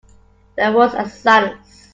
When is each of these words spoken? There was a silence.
There 0.57 0.71
was 0.71 0.95
a 0.95 1.07
silence. 1.07 1.89